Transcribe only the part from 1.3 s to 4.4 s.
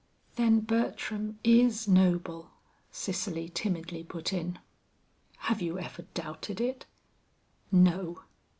is noble," Cicely timidly put